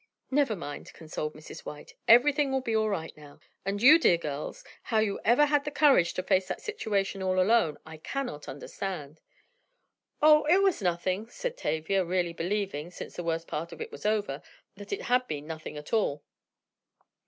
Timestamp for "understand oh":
8.47-10.45